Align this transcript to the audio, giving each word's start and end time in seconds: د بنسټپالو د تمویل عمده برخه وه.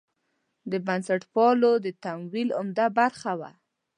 د 0.71 0.73
بنسټپالو 0.87 1.71
د 1.85 1.87
تمویل 2.03 2.49
عمده 2.59 2.85
برخه 2.99 3.31
وه. 3.39 3.51